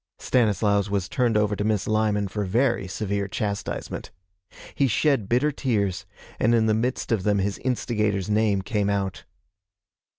Stanislaus 0.17 0.89
was 0.89 1.07
turned 1.07 1.37
over 1.37 1.55
to 1.55 1.63
Miss 1.63 1.87
Lyman 1.87 2.27
for 2.27 2.43
very 2.43 2.87
severe 2.87 3.27
chastisement. 3.27 4.09
He 4.73 4.87
shed 4.87 5.29
bitter 5.29 5.51
tears, 5.51 6.07
and 6.39 6.55
in 6.55 6.65
the 6.65 6.73
midst 6.73 7.11
of 7.11 7.21
them 7.21 7.37
his 7.37 7.59
instigator's 7.59 8.27
name 8.27 8.63
came 8.63 8.89
out. 8.89 9.25